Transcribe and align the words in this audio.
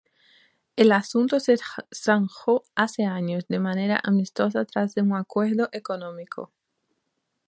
El 0.75 0.93
asunto 0.93 1.39
se 1.39 1.57
zanjó 1.91 2.63
hace 2.73 3.05
años 3.05 3.45
de 3.49 3.59
manera 3.59 4.01
amistosa 4.03 4.65
tras 4.65 4.97
un 4.97 5.13
acuerdo 5.13 5.69
económico. 5.73 6.51